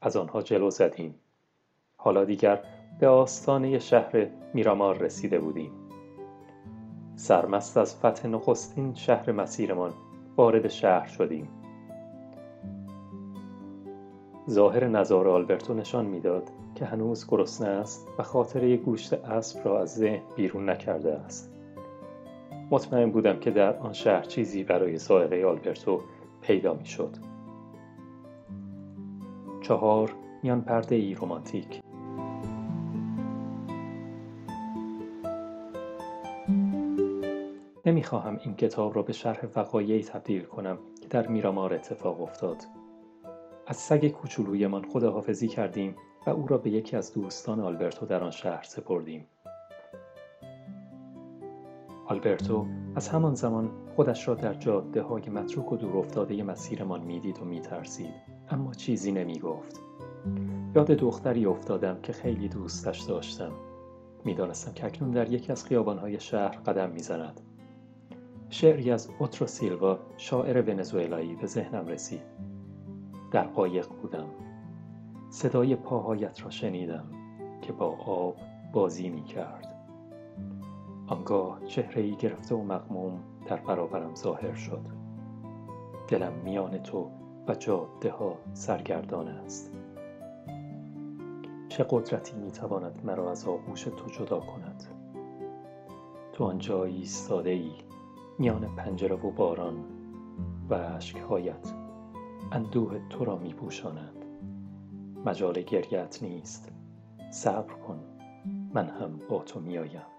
از 0.00 0.16
آنها 0.16 0.42
جلو 0.42 0.70
زدیم. 0.70 1.14
حالا 1.96 2.24
دیگر 2.24 2.60
به 3.00 3.08
آستانه 3.08 3.78
شهر 3.78 4.28
میرامار 4.54 4.98
رسیده 4.98 5.38
بودیم. 5.38 5.72
سرمست 7.16 7.76
از 7.76 7.96
فتح 7.96 8.28
نخستین 8.28 8.94
شهر 8.94 9.32
مسیرمان 9.32 9.92
وارد 10.36 10.68
شهر 10.68 11.08
شدیم. 11.08 11.48
ظاهر 14.50 14.88
نظار 14.88 15.28
آلبرتو 15.28 15.74
نشان 15.74 16.06
می‌داد 16.06 16.50
که 16.74 16.84
هنوز 16.84 17.26
گرسنه 17.28 17.68
است 17.68 18.08
و 18.18 18.22
خاطره 18.22 18.76
گوشت 18.76 19.12
اسب 19.12 19.68
را 19.68 19.80
از 19.80 19.94
ذهن 19.94 20.22
بیرون 20.36 20.70
نکرده 20.70 21.12
است. 21.12 21.51
مطمئن 22.72 23.10
بودم 23.10 23.40
که 23.40 23.50
در 23.50 23.76
آن 23.78 23.92
شهر 23.92 24.22
چیزی 24.22 24.64
برای 24.64 24.98
سائقه 24.98 25.44
آلبرتو 25.44 26.02
پیدا 26.40 26.74
می‌شد. 26.74 27.16
چهار 29.60 30.14
میان 30.42 30.60
پرده 30.60 30.94
ای 30.94 31.14
رومانتیک 31.14 31.80
نمی‌خواهم 37.86 38.38
این 38.44 38.54
کتاب 38.54 38.96
را 38.96 39.02
به 39.02 39.12
شرح 39.12 39.46
وقایعی 39.56 40.02
تبدیل 40.02 40.42
کنم 40.42 40.78
که 41.02 41.08
در 41.08 41.26
میرامار 41.26 41.74
اتفاق 41.74 42.22
افتاد. 42.22 42.56
از 43.66 43.76
سگ 43.76 44.08
کوچولویمان 44.08 44.84
خداحافظی 44.88 45.48
کردیم 45.48 45.96
و 46.26 46.30
او 46.30 46.46
را 46.46 46.58
به 46.58 46.70
یکی 46.70 46.96
از 46.96 47.14
دوستان 47.14 47.60
آلبرتو 47.60 48.06
در 48.06 48.24
آن 48.24 48.30
شهر 48.30 48.62
سپردیم. 48.62 49.26
آلبرتو 52.12 52.66
از 52.94 53.08
همان 53.08 53.34
زمان 53.34 53.70
خودش 53.96 54.28
را 54.28 54.34
در 54.34 54.54
جاده 54.54 55.02
های 55.02 55.28
متروک 55.28 55.72
و 55.72 55.76
دور 55.76 55.96
افتاده 55.96 56.42
مسیرمان 56.42 57.00
می‌دید 57.00 57.38
و 57.38 57.44
میترسید 57.44 58.14
اما 58.50 58.74
چیزی 58.74 59.12
نمی 59.12 59.38
گفت 59.38 59.80
یاد 60.74 60.86
دختری 60.86 61.46
افتادم 61.46 62.00
که 62.02 62.12
خیلی 62.12 62.48
دوستش 62.48 63.00
داشتم. 63.00 63.52
می‌دانستم 64.24 64.72
که 64.72 64.86
اکنون 64.86 65.10
در 65.10 65.32
یکی 65.32 65.52
از 65.52 65.64
خیابانهای 65.64 66.20
شهر 66.20 66.56
قدم 66.66 66.90
می‌زند. 66.90 67.40
شعری 68.48 68.90
از 68.90 69.08
اوترو 69.18 69.46
سیلوا 69.46 69.98
شاعر 70.16 70.70
ونزوئلایی 70.70 71.34
به 71.34 71.46
ذهنم 71.46 71.86
رسید. 71.86 72.22
در 73.30 73.44
قایق 73.44 73.88
بودم. 74.02 74.28
صدای 75.30 75.76
پاهایت 75.76 76.42
را 76.44 76.50
شنیدم 76.50 77.04
که 77.62 77.72
با 77.72 77.86
آب 78.06 78.36
بازی 78.72 79.08
می 79.08 79.24
کرد 79.24 79.72
آنگاه 81.12 81.66
چهره 81.66 82.02
ای 82.02 82.16
گرفته 82.16 82.54
و 82.54 82.62
مغموم 82.62 83.20
در 83.46 83.56
برابرم 83.56 84.14
ظاهر 84.14 84.54
شد. 84.54 84.86
دلم 86.08 86.32
میان 86.32 86.78
تو 86.78 87.10
و 87.48 87.54
جاده 87.54 88.10
ها 88.10 88.38
سرگردان 88.52 89.28
است. 89.28 89.72
چه 91.68 91.86
قدرتی 91.90 92.36
می‌تواند 92.36 93.00
مرا 93.04 93.30
از 93.30 93.48
آغوش 93.48 93.82
تو 93.82 94.06
جدا 94.10 94.40
کند؟ 94.40 94.84
تو 96.32 96.44
آنجا 96.44 96.84
ایستاده 96.84 97.50
ای 97.50 97.72
میان 98.38 98.76
پنجره 98.76 99.16
و 99.16 99.30
باران 99.30 99.84
و 100.70 100.74
اشکهایت 100.74 101.72
اندوه 102.52 103.00
تو 103.10 103.24
را 103.24 103.36
می 103.36 103.54
پوشاند 103.54 104.24
مجال 105.24 105.62
گریت 105.62 106.22
نیست. 106.22 106.72
صبر 107.30 107.72
کن 107.72 108.00
من 108.74 108.86
هم 108.86 109.20
با 109.28 109.38
تو 109.38 109.60
میآیم. 109.60 110.11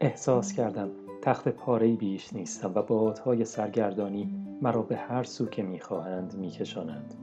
احساس 0.00 0.52
کردم 0.52 0.90
تخت 1.22 1.48
پاره 1.48 1.96
بیش 1.96 2.32
نیستم 2.32 2.72
و 2.74 2.82
بادهای 2.82 3.44
سرگردانی 3.44 4.34
مرا 4.62 4.82
به 4.82 4.96
هر 4.96 5.22
سو 5.22 5.46
که 5.46 5.62
می‌خواهند 5.62 6.34
میکشانند. 6.34 7.14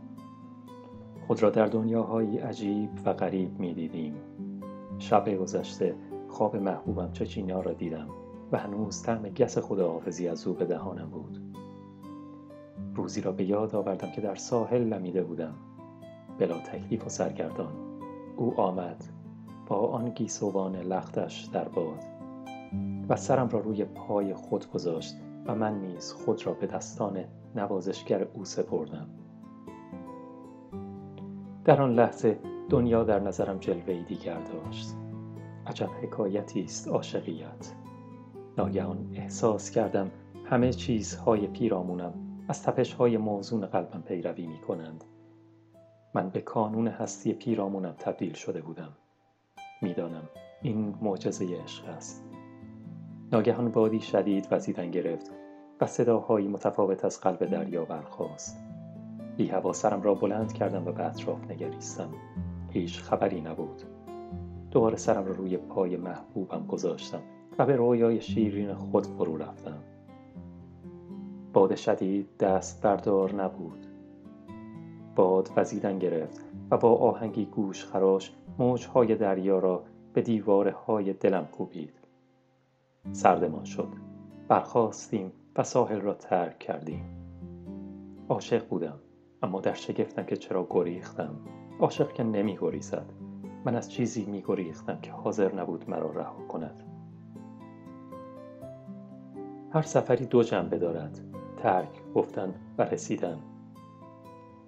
خود 1.27 1.43
را 1.43 1.49
در 1.49 1.65
دنیاهایی 1.65 2.37
عجیب 2.37 2.89
و 3.05 3.13
غریب 3.13 3.59
می‌دیدیم. 3.59 4.15
شب 4.99 5.35
گذشته 5.35 5.95
خواب 6.27 6.55
محبوبم 6.55 7.11
چچینا 7.11 7.61
را 7.61 7.73
دیدم 7.73 8.07
و 8.51 8.57
هنوز 8.57 9.03
طعم 9.03 9.29
گس 9.29 9.57
خداحافظی 9.57 10.27
از 10.27 10.47
او 10.47 10.53
به 10.53 10.65
دهانم 10.65 11.09
بود. 11.09 11.41
روزی 12.95 13.21
را 13.21 13.31
به 13.31 13.43
یاد 13.43 13.75
آوردم 13.75 14.11
که 14.11 14.21
در 14.21 14.35
ساحل 14.35 14.83
لمیده 14.83 15.23
بودم. 15.23 15.55
بلا 16.39 16.59
تکلیف 16.59 17.05
و 17.05 17.09
سرگردان 17.09 17.73
او 18.37 18.61
آمد 18.61 19.03
با 19.67 19.75
آن 19.75 20.09
گیسوان 20.09 20.75
لختش 20.75 21.49
در 21.53 21.67
باد. 21.67 22.12
و 23.09 23.15
سرم 23.15 23.49
را 23.49 23.59
روی 23.59 23.85
پای 23.85 24.33
خود 24.33 24.71
گذاشت 24.71 25.15
و 25.45 25.55
من 25.55 25.81
نیز 25.81 26.13
خود 26.13 26.45
را 26.45 26.53
به 26.53 26.67
دستان 26.67 27.25
نوازشگر 27.55 28.27
او 28.33 28.45
سپردم. 28.45 29.09
در 31.65 31.81
آن 31.81 31.93
لحظه 31.93 32.39
دنیا 32.69 33.03
در 33.03 33.19
نظرم 33.19 33.57
جلوه 33.57 34.03
دیگر 34.03 34.39
داشت. 34.39 34.95
عجب 35.67 35.89
حکایتی 36.01 36.63
است 36.63 36.87
عاشقیت. 36.87 37.73
ناگهان 38.57 39.09
احساس 39.13 39.71
کردم 39.71 40.11
همه 40.45 40.73
چیزهای 40.73 41.47
پیرامونم 41.47 42.13
از 42.47 42.63
تپشهای 42.63 43.17
موزون 43.17 43.65
قلبم 43.65 44.01
پیروی 44.01 44.47
می 44.47 44.57
کنند 44.57 45.03
من 46.13 46.29
به 46.29 46.41
کانون 46.41 46.87
هستی 46.87 47.33
پیرامونم 47.33 47.95
تبدیل 47.99 48.33
شده 48.33 48.61
بودم. 48.61 48.89
می‌دانم 49.81 50.29
این 50.61 50.95
معجزه 51.01 51.45
عشق 51.63 51.87
است. 51.87 52.32
ناگهان 53.33 53.71
بادی 53.71 53.99
شدید 53.99 54.47
وزیدن 54.51 54.91
گرفت 54.91 55.31
و 55.81 55.87
صداهایی 55.87 56.47
متفاوت 56.47 57.05
از 57.05 57.21
قلب 57.21 57.45
دریا 57.45 57.85
برخاست. 57.85 58.57
بی 59.37 59.47
هوا 59.47 59.73
سرم 59.73 60.01
را 60.01 60.13
بلند 60.13 60.53
کردم 60.53 60.87
و 60.87 60.91
به 60.91 61.05
اطراف 61.05 61.51
نگریستم. 61.51 62.09
هیچ 62.69 62.99
خبری 62.99 63.41
نبود. 63.41 63.81
دوباره 64.71 64.97
سرم 64.97 65.25
را 65.25 65.31
روی 65.31 65.57
پای 65.57 65.97
محبوبم 65.97 66.65
گذاشتم 66.67 67.21
و 67.59 67.65
به 67.65 67.75
رویای 67.75 68.21
شیرین 68.21 68.73
خود 68.73 69.05
فرو 69.05 69.37
رفتم. 69.37 69.83
باد 71.53 71.75
شدید 71.75 72.37
دست 72.39 72.81
بردار 72.81 73.35
نبود. 73.35 73.85
باد 75.15 75.49
وزیدن 75.57 75.99
گرفت 75.99 76.45
و 76.71 76.77
با 76.77 76.95
آهنگی 76.95 77.45
گوش 77.45 77.85
خراش 77.85 78.33
موجهای 78.59 79.15
دریا 79.15 79.59
را 79.59 79.83
به 80.13 80.21
دیواره 80.21 80.71
های 80.71 81.13
دلم 81.13 81.45
کوبید. 81.45 82.02
سردمان 83.11 83.63
شد. 83.63 83.87
برخواستیم 84.47 85.31
و 85.55 85.63
ساحل 85.63 86.01
را 86.01 86.13
ترک 86.13 86.59
کردیم. 86.59 87.05
عاشق 88.29 88.67
بودم 88.67 88.99
اما 89.43 89.61
در 89.61 89.73
شگفتم 89.73 90.23
که 90.23 90.37
چرا 90.37 90.67
گریختم. 90.69 91.35
عاشق 91.79 92.13
که 92.13 92.23
نمی 92.23 92.57
گریزد. 92.61 93.05
من 93.65 93.75
از 93.75 93.91
چیزی 93.91 94.25
می 94.25 94.43
گریختم 94.47 95.01
که 95.01 95.11
حاضر 95.11 95.55
نبود 95.55 95.89
مرا 95.89 96.11
رها 96.11 96.47
کند. 96.47 96.83
هر 99.73 99.81
سفری 99.81 100.25
دو 100.25 100.43
جنبه 100.43 100.77
دارد. 100.77 101.19
ترک 101.57 102.13
گفتن 102.15 102.55
و 102.77 102.81
رسیدن. 102.81 103.39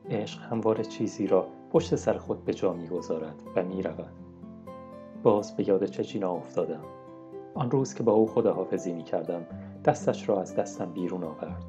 عشق 0.09 0.41
همواره 0.41 0.83
چیزی 0.83 1.27
را 1.27 1.47
پشت 1.71 1.95
سر 1.95 2.17
خود 2.17 2.45
به 2.45 2.53
جا 2.53 2.73
می‌گذارد 2.73 3.41
و 3.55 3.63
می‌رود 3.63 4.11
باز 5.23 5.55
به 5.55 5.67
یاد 5.67 5.85
چچینا 5.85 6.31
افتادم. 6.31 6.83
آن 7.55 7.71
روز 7.71 7.93
که 7.93 8.03
با 8.03 8.11
او 8.11 8.27
خداحافظی 8.27 8.93
می 8.93 9.03
کردم 9.03 9.45
دستش 9.85 10.29
را 10.29 10.41
از 10.41 10.55
دستم 10.55 10.91
بیرون 10.91 11.23
آورد. 11.23 11.63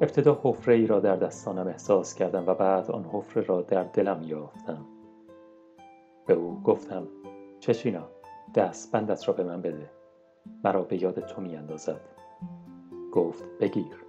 ابتدا 0.00 0.40
حفره 0.42 0.74
ای 0.74 0.86
را 0.86 1.00
در 1.00 1.16
دستانم 1.16 1.66
احساس 1.66 2.14
کردم 2.14 2.46
و 2.46 2.54
بعد 2.54 2.90
آن 2.90 3.04
حفره 3.04 3.42
را 3.42 3.62
در 3.62 3.84
دلم 3.84 4.22
یافتم. 4.22 4.86
به 6.26 6.34
او 6.34 6.62
گفتم 6.62 7.06
چچینا 7.60 8.08
دست 8.54 8.92
بندت 8.92 9.28
را 9.28 9.34
به 9.34 9.44
من 9.44 9.62
بده. 9.62 9.90
مرا 10.64 10.82
به 10.82 11.02
یاد 11.02 11.20
تو 11.20 11.40
می 11.40 11.56
اندازد 11.56 12.00
گفت 13.12 13.44
بگیر. 13.60 14.04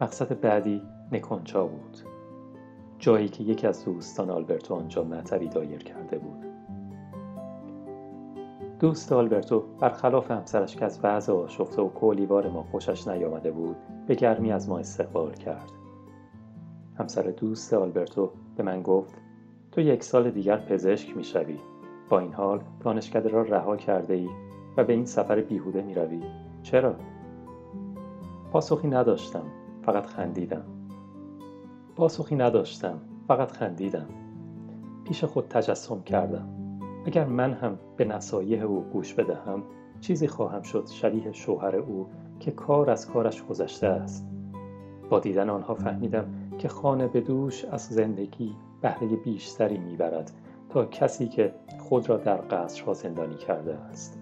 مقصد 0.00 0.40
بعدی 0.40 0.82
نکونچا 1.12 1.66
بود. 1.66 1.98
جایی 2.98 3.28
که 3.28 3.44
یکی 3.44 3.66
از 3.66 3.84
دوستان 3.84 4.30
آلبرتو 4.30 4.74
آنجا 4.74 5.04
معطبی 5.04 5.48
دایر 5.48 5.82
کرده 5.82 6.18
بود. 6.18 6.43
دوست 8.80 9.12
آلبرتو 9.12 9.64
برخلاف 9.80 10.30
همسرش 10.30 10.76
که 10.76 10.84
از 10.84 11.00
وضع 11.02 11.32
آشفته 11.32 11.82
و 11.82 11.88
کولیوار 11.88 12.48
ما 12.48 12.62
خوشش 12.62 13.08
نیامده 13.08 13.50
بود 13.50 13.76
به 14.06 14.14
گرمی 14.14 14.52
از 14.52 14.68
ما 14.68 14.78
استقبال 14.78 15.32
کرد. 15.32 15.70
همسر 16.98 17.22
دوست 17.22 17.74
آلبرتو 17.74 18.30
به 18.56 18.62
من 18.62 18.82
گفت 18.82 19.14
تو 19.72 19.80
یک 19.80 20.04
سال 20.04 20.30
دیگر 20.30 20.56
پزشک 20.56 21.16
می‌شوی 21.16 21.58
با 22.08 22.18
این 22.18 22.32
حال 22.32 22.60
دانشکده 22.80 23.28
را 23.28 23.42
رها 23.42 23.76
کرده 23.76 24.14
ای 24.14 24.28
و 24.76 24.84
به 24.84 24.92
این 24.92 25.04
سفر 25.04 25.40
بیهوده 25.40 25.82
می 25.82 25.94
روی. 25.94 26.22
چرا؟ 26.62 26.94
پاسخی 28.52 28.88
نداشتم 28.88 29.44
فقط 29.82 30.06
خندیدم. 30.06 30.64
پاسخی 31.96 32.36
نداشتم 32.36 33.00
فقط 33.28 33.50
خندیدم. 33.50 34.08
پیش 35.04 35.24
خود 35.24 35.48
تجسم 35.48 36.02
کردم. 36.02 36.63
اگر 37.06 37.24
من 37.24 37.52
هم 37.52 37.78
به 37.96 38.04
نصایح 38.04 38.62
او 38.62 38.84
گوش 38.92 39.14
بدهم 39.14 39.62
چیزی 40.00 40.28
خواهم 40.28 40.62
شد 40.62 40.86
شبیه 40.86 41.32
شوهر 41.32 41.76
او 41.76 42.08
که 42.40 42.50
کار 42.50 42.90
از 42.90 43.06
کارش 43.10 43.42
گذشته 43.42 43.86
است. 43.86 44.26
با 45.10 45.20
دیدن 45.20 45.50
آنها 45.50 45.74
فهمیدم 45.74 46.26
که 46.58 46.68
خانه 46.68 47.08
به 47.08 47.20
دوش 47.20 47.64
از 47.64 47.86
زندگی 47.86 48.56
بهره 48.80 49.06
بیشتری 49.06 49.78
می‌برد 49.78 50.30
تا 50.68 50.84
کسی 50.84 51.28
که 51.28 51.54
خود 51.78 52.08
را 52.08 52.16
در 52.16 52.36
قصرها 52.36 52.92
زندانی 52.92 53.34
کرده 53.34 53.74
است. 53.74 54.20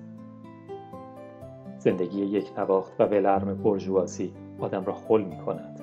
زندگی 1.79 2.21
یک 2.21 2.59
نواخت 2.59 3.01
و 3.01 3.05
ولرم 3.05 3.55
برجوازی 3.55 4.33
آدم 4.59 4.85
را 4.85 4.93
خل 4.93 5.23
می 5.23 5.37
کند 5.37 5.81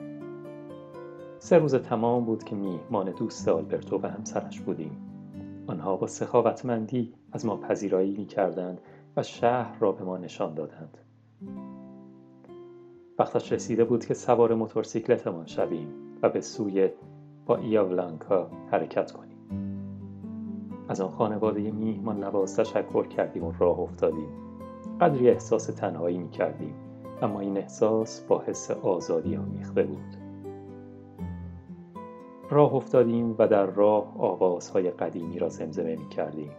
سه 1.40 1.58
روز 1.58 1.76
تمام 1.76 2.26
بود 2.26 2.44
که 2.44 2.56
میهمان 2.56 3.12
دوست 3.12 3.48
آلبرتو 3.48 4.00
و 4.04 4.08
همسرش 4.08 4.60
بودیم. 4.60 5.09
آنها 5.70 5.98
با 5.98 6.08
سخاوتمندی 6.08 7.14
از 7.32 7.46
ما 7.46 7.58
پذیرایی 7.58 8.12
می 8.12 8.26
کردند 8.26 8.82
و 9.18 9.24
شهر 9.24 9.80
را 9.80 9.92
به 9.92 10.04
ما 10.04 10.18
نشان 10.18 10.54
دادند. 10.54 10.98
وقتش 13.20 13.52
رسیده 13.52 13.84
بود 13.84 14.06
که 14.06 14.14
سوار 14.14 14.54
موتورسیکلتمان 14.54 15.46
شویم 15.46 15.88
و 16.22 16.30
به 16.30 16.42
سوی 16.42 16.90
با 17.46 17.56
ایاولانکا 17.56 18.52
حرکت 18.72 19.12
کنیم. 19.12 19.38
از 20.88 21.02
آن 21.02 21.12
خانواده 21.12 21.72
میهمان 21.72 22.24
نواز 22.24 22.56
تشکر 22.56 23.08
کردیم 23.08 23.44
و 23.44 23.54
راه 23.60 23.80
افتادیم. 23.80 24.30
قدری 25.02 25.30
احساس 25.30 25.66
تنهایی 25.66 26.18
می 26.18 26.30
کردیم 26.30 26.74
اما 27.22 27.40
این 27.40 27.58
احساس 27.58 28.22
با 28.22 28.42
حس 28.42 28.72
آزادی 28.72 29.36
آمیخته 29.36 29.84
بود. 29.84 30.29
راه 32.52 32.76
افتادیم 32.76 33.36
و 33.38 33.48
در 33.48 33.66
راه 33.66 34.16
آوازهای 34.18 34.92
قدیمی 34.92 35.40
را 35.40 35.50
زمزمه 35.50 35.96
می 35.96 36.10
کردیم 36.10 36.52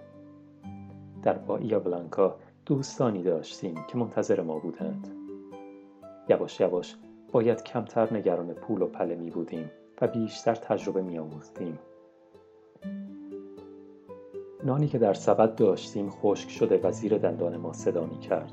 در 1.23 1.39
بائیا 1.39 1.81
بلانکا 1.81 2.37
دوستانی 2.67 3.23
داشتیم 3.23 3.75
که 3.89 3.99
منتظر 3.99 4.41
ما 4.41 4.59
بودند. 4.59 5.09
یواش 6.29 6.61
یواش 6.61 6.97
باید 7.33 7.63
کمتر 7.63 8.15
نگران 8.15 8.53
پول 8.53 8.83
و 8.83 8.87
پله 8.87 9.17
می 9.17 9.31
بودیم 9.31 9.71
و 10.01 10.07
بیشتر 10.07 10.55
تجربه 10.55 11.03
می 11.03 11.19
آموختیم 11.19 11.79
نانی 14.65 14.89
که 14.89 14.99
در 14.99 15.15
سبد 15.15 15.55
داشتیم 15.55 16.11
خشک 16.11 16.51
شده 16.51 16.81
و 16.83 16.91
زیر 16.91 17.19
دندان 17.19 17.57
ما 17.57 17.73
صدا 17.73 18.05
می 18.05 18.19
کرد. 18.19 18.53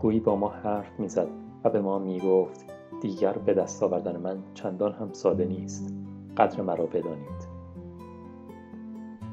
گویی 0.00 0.20
با 0.20 0.36
ما 0.36 0.48
حرف 0.48 1.00
می‌زد 1.00 1.28
و 1.64 1.70
به 1.70 1.80
ما 1.80 1.98
می 1.98 2.20
گفت 2.20 2.64
دیگر 3.02 3.32
به 3.32 3.54
دست 3.54 3.82
آوردن 3.82 4.16
من 4.16 4.38
چندان 4.54 4.92
هم 4.92 5.12
ساده 5.12 5.44
نیست. 5.44 5.94
قدر 6.38 6.62
مرا 6.62 6.86
بدانید. 6.86 7.48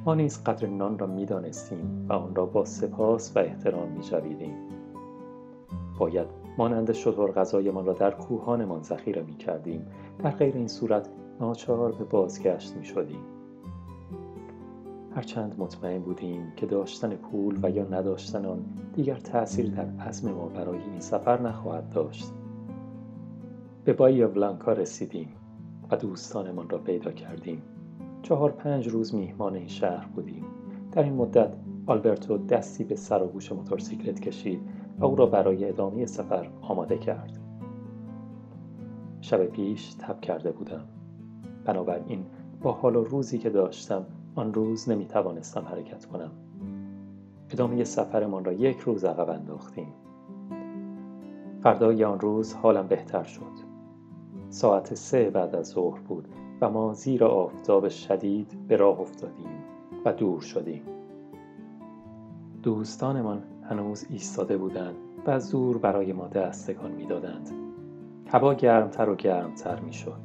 ما 0.05 0.15
نیز 0.15 0.43
قدر 0.43 0.67
نان 0.67 0.99
را 0.99 1.07
می‌دانستیم 1.07 2.05
و 2.09 2.13
آن 2.13 2.35
را 2.35 2.45
با 2.45 2.65
سپاس 2.65 3.37
و 3.37 3.39
احترام 3.39 3.91
میجویدیم 3.91 4.55
باید 5.99 6.27
مانند 6.57 6.91
شطور 6.91 7.31
غذایمان 7.31 7.85
را 7.85 7.93
در 7.93 8.11
کوهانمان 8.11 8.81
ذخیره 8.81 9.21
می‌کردیم. 9.21 9.87
در 10.23 10.31
غیر 10.31 10.55
این 10.55 10.67
صورت 10.67 11.09
ناچار 11.39 11.91
به 11.91 12.03
بازگشت 12.03 12.75
می‌شدیم. 12.75 13.21
هرچند 15.15 15.55
مطمئن 15.57 16.01
بودیم 16.01 16.53
که 16.55 16.65
داشتن 16.65 17.15
پول 17.15 17.59
و 17.63 17.69
یا 17.69 17.83
نداشتن 17.83 18.45
آن 18.45 18.65
دیگر 18.93 19.15
تأثیر 19.15 19.69
در 19.69 20.05
عزم 20.07 20.31
ما 20.31 20.45
برای 20.45 20.79
این 20.91 20.99
سفر 20.99 21.41
نخواهد 21.41 21.89
داشت. 21.89 22.33
به 23.83 23.93
بایی 23.93 24.25
بلانکا 24.25 24.73
رسیدیم. 24.73 25.29
و 25.91 25.95
دوستانمان 25.95 26.69
را 26.69 26.77
پیدا 26.77 27.11
کردیم. 27.11 27.61
چهار 28.21 28.51
پنج 28.51 28.87
روز 28.87 29.15
میهمان 29.15 29.55
این 29.55 29.67
شهر 29.67 30.07
بودیم. 30.07 30.45
در 30.91 31.03
این 31.03 31.13
مدت 31.13 31.53
آلبرتو 31.87 32.37
دستی 32.37 32.83
به 32.83 32.95
سر 32.95 33.23
و 33.23 33.27
گوش 33.27 33.51
موتورسیکلت 33.51 34.19
کشید 34.19 34.59
و 34.99 35.05
او 35.05 35.15
را 35.15 35.25
برای 35.25 35.69
ادامه 35.69 36.05
سفر 36.05 36.49
آماده 36.61 36.97
کرد. 36.97 37.39
شب 39.21 39.45
پیش 39.45 39.93
تب 39.93 40.21
کرده 40.21 40.51
بودم. 40.51 40.83
بنابراین 41.65 42.25
با 42.61 42.71
حال 42.71 42.95
و 42.95 43.03
روزی 43.03 43.37
که 43.37 43.49
داشتم 43.49 44.05
آن 44.35 44.53
روز 44.53 44.89
نمی 44.89 45.05
توانستم 45.05 45.61
حرکت 45.61 46.05
کنم. 46.05 46.31
ادامه 47.49 47.83
سفرمان 47.83 48.45
را 48.45 48.53
یک 48.53 48.79
روز 48.79 49.05
عقب 49.05 49.29
انداختیم. 49.29 49.93
فردای 51.63 52.03
آن 52.03 52.19
روز 52.19 52.53
حالم 52.53 52.87
بهتر 52.87 53.23
شد. 53.23 53.64
ساعت 54.55 54.93
سه 54.93 55.29
بعد 55.29 55.55
از 55.55 55.67
ظهر 55.67 55.99
بود 55.99 56.27
و 56.61 56.69
ما 56.69 56.93
زیر 56.93 57.23
آفتاب 57.23 57.89
شدید 57.89 58.67
به 58.67 58.75
راه 58.75 58.99
افتادیم 58.99 59.63
و 60.05 60.13
دور 60.13 60.41
شدیم 60.41 60.81
دوستانمان 62.63 63.43
هنوز 63.69 64.05
ایستاده 64.09 64.57
بودند 64.57 64.95
و 65.25 65.31
از 65.31 65.51
دور 65.51 65.77
برای 65.77 66.13
ما 66.13 66.27
دستگان 66.27 66.91
می‌دادند 66.91 67.49
هوا 68.27 68.53
گرمتر 68.53 69.09
و 69.09 69.15
گرمتر 69.15 69.79
می‌شد 69.79 70.21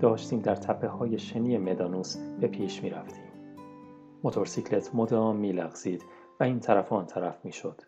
داشتیم 0.00 0.40
در 0.40 0.54
تپه 0.54 0.88
های 0.88 1.18
شنی 1.18 1.58
مدانوس 1.58 2.16
به 2.40 2.46
پیش 2.46 2.82
می 2.82 2.90
رفتیم. 2.90 3.32
موتورسیکلت 4.24 4.94
مدام 4.94 5.36
می 5.36 5.52
لغزید 5.52 6.04
و 6.40 6.44
این 6.44 6.60
طرف 6.60 6.92
آن 6.92 7.06
طرف 7.06 7.44
می 7.44 7.52
شد. 7.52 7.82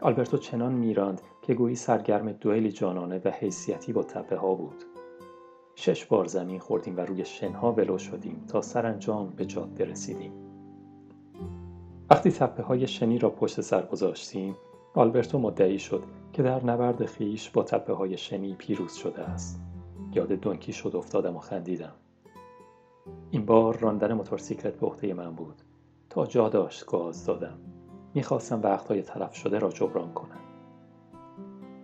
آلبرتو 0.00 0.38
چنان 0.38 0.72
میراند 0.72 1.20
که 1.42 1.54
گویی 1.54 1.76
سرگرم 1.76 2.32
دوئلی 2.32 2.72
جانانه 2.72 3.20
و 3.24 3.28
حیثیتی 3.28 3.92
با 3.92 4.02
تپه 4.02 4.36
ها 4.36 4.54
بود. 4.54 4.84
شش 5.74 6.04
بار 6.04 6.24
زمین 6.24 6.58
خوردیم 6.58 6.96
و 6.96 7.00
روی 7.00 7.24
شنها 7.24 7.72
ولو 7.72 7.98
شدیم 7.98 8.44
تا 8.48 8.60
سرانجام 8.60 9.30
به 9.30 9.44
جاده 9.44 9.84
رسیدیم 9.84 10.32
وقتی 12.10 12.30
تپه 12.30 12.62
های 12.62 12.86
شنی 12.86 13.18
را 13.18 13.30
پشت 13.30 13.60
سر 13.60 13.86
گذاشتیم 13.86 14.56
آلبرتو 14.94 15.38
مدعی 15.38 15.78
شد 15.78 16.02
که 16.32 16.42
در 16.42 16.64
نبرد 16.64 17.06
خیش 17.06 17.50
با 17.50 17.62
تپه 17.62 17.92
های 17.92 18.18
شنی 18.18 18.54
پیروز 18.54 18.94
شده 18.94 19.22
است. 19.22 19.60
یاد 20.12 20.32
دونکی 20.32 20.72
شد 20.72 20.96
افتادم 20.96 21.36
و 21.36 21.38
خندیدم. 21.38 21.92
این 23.30 23.46
بار 23.46 23.78
راندن 23.78 24.12
موتورسیکلت 24.12 24.80
به 24.80 24.86
عهده 24.86 25.14
من 25.14 25.34
بود. 25.34 25.62
تا 26.10 26.26
جا 26.26 26.48
داشت 26.48 26.86
گاز 26.86 27.26
دادم. 27.26 27.58
می‌خواستم 28.16 28.60
وقتهای 28.62 29.02
تلف 29.02 29.34
شده 29.34 29.58
را 29.58 29.68
جبران 29.68 30.12
کنم. 30.12 30.40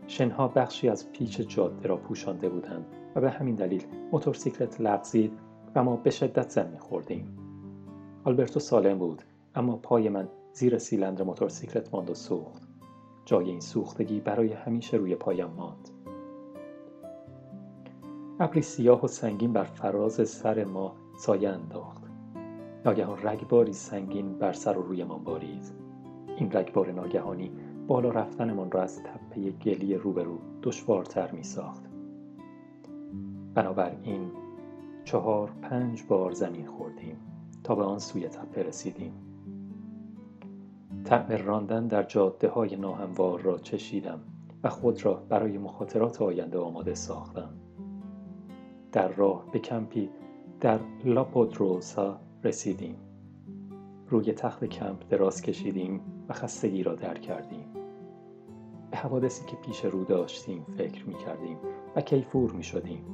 شنها 0.07 0.49
بخشی 0.49 0.89
از 0.89 1.13
پیچ 1.13 1.41
جاده 1.41 1.89
را 1.89 1.97
پوشانده 1.97 2.49
بودند 2.49 2.87
و 3.15 3.21
به 3.21 3.31
همین 3.31 3.55
دلیل 3.55 3.85
موتورسیکلت 4.13 4.81
لغزید 4.81 5.39
و 5.75 5.85
ما 5.85 5.97
به 5.97 6.11
شدت 6.11 6.51
زمین 6.51 6.79
خوردیم. 6.79 7.39
آلبرتو 8.25 8.61
سالم 8.61 8.99
بود 8.99 9.23
اما 9.55 9.77
پای 9.77 10.09
من 10.09 10.29
زیر 10.53 10.79
سیلندر 10.79 11.25
موتورسیکلت 11.25 11.95
ماند 11.95 12.11
و 12.11 12.15
سوخت. 12.15 12.63
جای 13.25 13.49
این 13.49 13.61
سوختگی 13.61 14.21
برای 14.21 14.53
همیشه 14.53 14.97
روی 14.97 15.15
پایم 15.15 15.51
ماند. 15.57 15.89
ابری 18.41 18.63
سیاه 18.63 19.05
و 19.05 19.07
سنگین 19.07 19.53
بر 19.53 19.65
فراز 19.65 20.29
سر 20.29 20.65
ما 20.65 20.95
سایه 21.19 21.49
انداخت. 21.49 22.03
ناگهان 22.85 23.19
رگباری 23.23 23.73
سنگین 23.73 24.39
بر 24.39 24.53
سر 24.53 24.79
و 24.79 24.83
رویمان 24.83 25.25
بارید 25.25 25.82
این 26.37 26.53
رگبار 26.53 26.93
ناگهانی 26.93 27.51
بالا 27.87 28.11
رفتنمان 28.11 28.71
را 28.71 28.83
از 28.83 29.03
تپه 29.03 29.51
گلی 29.51 29.95
روبرو 29.95 30.39
دشوارتر 30.63 31.31
می 31.31 31.43
ساخت 31.43 31.83
بنابراین 33.55 34.31
چهار 35.05 35.51
پنج 35.63 36.03
بار 36.09 36.33
زمین 36.33 36.67
خوردیم 36.67 37.17
تا 37.65 37.75
به 37.75 37.83
آن 37.83 37.99
سوی 37.99 38.29
تپه 38.29 38.63
رسیدیم. 38.63 39.13
طعم 41.05 41.47
راندن 41.47 41.87
در 41.87 42.03
جاده 42.03 42.49
های 42.49 42.77
ناهموار 42.77 43.41
را 43.41 43.59
چشیدم 43.59 44.21
و 44.63 44.69
خود 44.69 45.05
را 45.05 45.15
برای 45.15 45.59
مخاطرات 45.59 46.23
آینده 46.23 46.59
آماده 46.59 46.95
ساختم. 46.95 47.51
در 48.93 49.09
راه 49.09 49.45
به 49.53 49.59
کمپی 49.59 50.11
در 50.61 50.81
لاپودروسا 51.05 52.21
رسیدیم. 52.45 52.97
روی 54.09 54.33
تخت 54.33 54.65
کمپ 54.65 55.09
دراز 55.09 55.43
کشیدیم 55.43 56.01
خستگی 56.33 56.83
را 56.83 56.95
در 56.95 57.19
کردیم. 57.19 57.83
به 58.93 58.99
حوادثی 58.99 59.45
که 59.47 59.57
پیش 59.57 59.85
رو 59.85 60.05
داشتیم 60.05 60.67
فکر 60.79 61.07
می 61.07 61.15
کردیم 61.15 61.59
و 61.97 62.01
کیفور 62.01 62.53
می 62.53 62.63
شدیم 62.63 63.05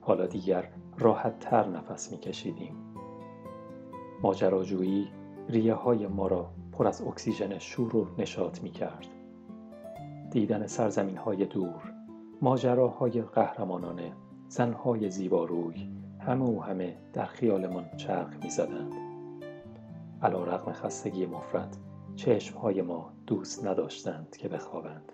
حالا 0.00 0.26
دیگر 0.26 0.68
راحت 0.98 1.38
تر 1.38 1.68
نفس 1.68 2.12
می 2.12 2.18
کشیدیم 2.18 2.76
ماجراجویی 4.22 5.08
ریه 5.48 5.74
های 5.74 6.06
ما 6.06 6.26
را 6.26 6.50
پر 6.72 6.86
از 6.86 7.02
اکسیژن 7.02 7.58
شور 7.58 7.96
و 7.96 8.06
نشاط 8.18 8.62
می 8.62 8.70
کرد 8.70 9.06
دیدن 10.30 10.66
سرزمین 10.66 11.16
های 11.16 11.46
دور 11.46 11.92
ماجراهای 12.42 13.22
قهرمانانه 13.22 14.12
زنهای 14.48 15.10
زیباروی 15.10 15.90
همه 16.20 16.44
و 16.44 16.60
همه 16.60 16.96
در 17.12 17.26
خیالمان 17.26 17.84
چرخ 17.96 18.36
می 18.42 18.50
زدند 18.50 18.94
علا 20.22 20.44
رقم 20.44 20.72
خستگی 20.72 21.26
مفرد 21.26 21.76
چشمهای 22.16 22.82
ما 22.82 23.12
دوست 23.26 23.64
نداشتند 23.64 24.36
که 24.36 24.48
بخوابند. 24.48 25.12